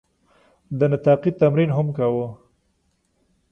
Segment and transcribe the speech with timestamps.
[0.77, 2.27] د نطاقي تمرین هم کاوه.